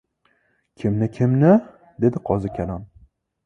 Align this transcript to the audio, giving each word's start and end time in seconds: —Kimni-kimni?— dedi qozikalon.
—Kimni-kimni?— 0.83 1.53
dedi 2.07 2.25
qozikalon. 2.33 2.93